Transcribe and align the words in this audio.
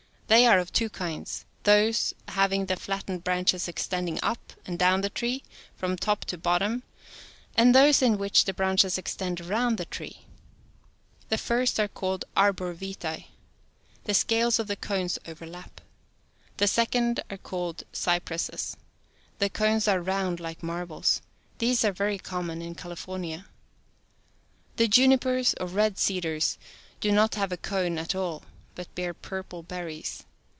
They 0.27 0.47
are 0.47 0.59
of 0.59 0.71
two 0.71 0.89
kinds, 0.89 1.43
those 1.63 2.13
having 2.29 2.67
the 2.67 2.77
flattened 2.77 3.21
branches 3.21 3.67
extending 3.67 4.17
up 4.23 4.53
and 4.65 4.79
down 4.79 5.01
the 5.01 5.09
tree, 5.09 5.43
from 5.75 5.97
top 5.97 6.23
to 6.23 6.37
bottom, 6.37 6.83
and 7.53 7.75
those 7.75 8.01
in 8.01 8.17
which 8.17 8.45
the 8.45 8.53
i^^^ 8.53 8.55
branches 8.55 8.97
extend 8.97 9.41
around 9.41 9.77
the 9.77 9.83
tree. 9.83 10.21
The 11.27 11.37
first 11.37 11.81
are 11.81 11.89
called 11.89 12.23
arbor 12.33 12.73
vitie 12.73 12.77
\>^i 12.77 12.77
V=«>»» 12.77 12.93
(Fig. 12.97 13.25
lo). 13.27 13.31
The 14.05 14.13
scales 14.13 14.57
of 14.59 14.67
the 14.67 14.77
cones 14.77 15.17
IT*. 15.17 15.29
overlap. 15.31 15.81
The 16.55 16.67
second 16.67 17.19
are 17.29 17.35
called 17.35 17.83
cypresses 17.91 18.71
(Fig. 18.71 18.79
ii). 18.79 19.35
The 19.39 19.49
cones 19.49 19.87
are 19.89 19.99
round 20.01 20.39
like 20.39 20.63
mar. 20.63 20.85
bles. 20.85 21.19
These 21.57 21.83
are 21.83 21.91
very 21.91 22.17
common 22.17 22.61
in 22.61 22.75
California. 22.75 23.47
The 24.77 24.87
junipers, 24.87 25.55
or 25.59 25.67
red 25.67 25.97
cedars, 25.97 26.57
do 27.01 27.11
not 27.11 27.35
have 27.35 27.51
a 27.51 27.57
cone 27.57 27.97
at 27.97 28.15
all, 28.15 28.43
but 28.73 28.95
bear 28.95 29.13
purple 29.13 29.61
berries. 29.61 30.23